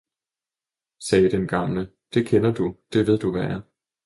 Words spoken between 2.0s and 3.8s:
det kender du, det ved du hvad er!